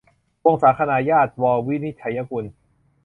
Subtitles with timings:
[0.43, 2.45] วงศาคณาญาติ- ว วินิจฉัยกุล